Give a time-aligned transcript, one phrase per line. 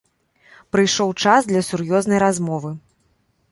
[0.75, 2.75] Прыйшоў час для сур'ёзнай размовы.